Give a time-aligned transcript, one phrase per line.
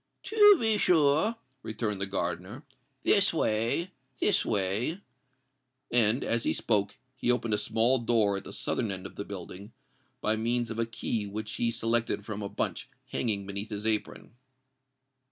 [0.23, 2.63] "To be sure," returned the gardener:
[3.03, 4.99] "this way—this way."
[5.91, 9.23] And, as he spoke, he opened a small door at the southern end of the
[9.25, 9.73] building,
[10.19, 14.33] by means of a key which he selected from a bunch hanging beneath his apron.